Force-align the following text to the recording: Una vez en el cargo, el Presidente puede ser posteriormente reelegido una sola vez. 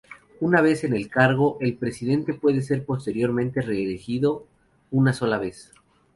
Una 0.39 0.61
vez 0.61 0.83
en 0.83 0.95
el 0.95 1.09
cargo, 1.09 1.59
el 1.61 1.77
Presidente 1.77 2.33
puede 2.33 2.63
ser 2.63 2.85
posteriormente 2.87 3.61
reelegido 3.61 4.47
una 4.89 5.13
sola 5.13 5.37
vez. 5.37 5.71